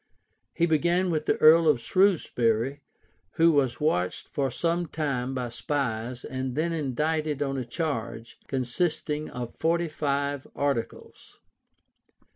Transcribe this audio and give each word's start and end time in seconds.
He 0.55 0.65
began 0.65 1.11
with 1.11 1.27
the 1.27 1.37
earl 1.37 1.67
of 1.67 1.79
Shrewsbury, 1.79 2.81
why 3.37 3.45
was 3.45 3.79
watched 3.79 4.29
for 4.29 4.49
some 4.49 4.87
time 4.87 5.35
by 5.35 5.49
spies, 5.49 6.23
and 6.25 6.55
then 6.55 6.73
indicted 6.73 7.43
on 7.43 7.55
a 7.55 7.65
charge, 7.65 8.39
consisting 8.47 9.29
of 9.29 9.53
forty 9.53 9.87
five 9.87 10.47
articles. 10.55 11.37